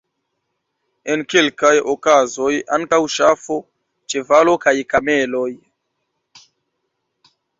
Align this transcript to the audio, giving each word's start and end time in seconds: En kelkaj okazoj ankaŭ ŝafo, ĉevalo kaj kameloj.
En 1.15 1.23
kelkaj 1.33 1.73
okazoj 1.93 2.53
ankaŭ 2.79 2.99
ŝafo, 3.17 3.59
ĉevalo 4.13 4.57
kaj 4.65 4.75
kameloj. 4.95 5.47